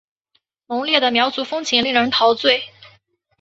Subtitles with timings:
[0.65, 2.63] 浓烈的苗族风情令人陶醉。